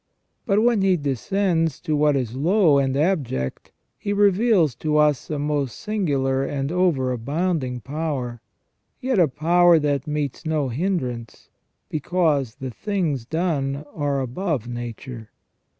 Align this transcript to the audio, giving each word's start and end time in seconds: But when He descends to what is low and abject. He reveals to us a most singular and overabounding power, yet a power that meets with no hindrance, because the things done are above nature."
But 0.47 0.63
when 0.63 0.81
He 0.81 0.97
descends 0.97 1.79
to 1.81 1.95
what 1.95 2.15
is 2.15 2.35
low 2.35 2.79
and 2.79 2.97
abject. 2.97 3.71
He 3.99 4.13
reveals 4.13 4.73
to 4.77 4.97
us 4.97 5.29
a 5.29 5.37
most 5.37 5.77
singular 5.77 6.43
and 6.43 6.71
overabounding 6.71 7.83
power, 7.83 8.41
yet 8.99 9.19
a 9.19 9.27
power 9.27 9.77
that 9.77 10.07
meets 10.07 10.43
with 10.43 10.49
no 10.49 10.69
hindrance, 10.69 11.49
because 11.87 12.55
the 12.55 12.71
things 12.71 13.25
done 13.25 13.85
are 13.93 14.21
above 14.21 14.67
nature." 14.67 15.29